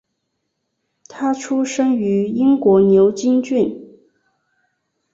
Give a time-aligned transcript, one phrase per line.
[1.07, 3.87] 他出生于英国牛津郡。